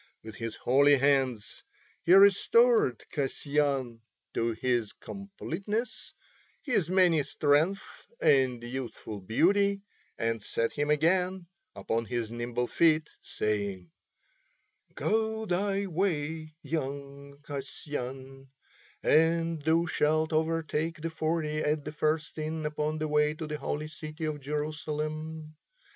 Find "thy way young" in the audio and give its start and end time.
15.45-17.37